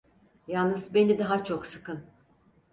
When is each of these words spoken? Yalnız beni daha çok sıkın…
Yalnız 0.47 0.93
beni 0.93 1.17
daha 1.19 1.43
çok 1.43 1.65
sıkın… 1.65 2.05